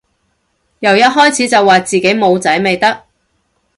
[0.79, 3.03] 由一開始就話自己冇仔咪得